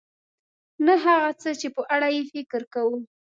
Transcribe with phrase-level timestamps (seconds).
[0.85, 2.97] نه هغه څه چې په اړه یې فکر کوو.